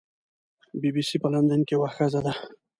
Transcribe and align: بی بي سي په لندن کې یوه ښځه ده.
بی 0.81 0.89
بي 0.95 1.03
سي 1.09 1.17
په 1.23 1.27
لندن 1.33 1.61
کې 1.67 1.73
یوه 1.77 1.89
ښځه 1.95 2.19
ده. 2.25 2.33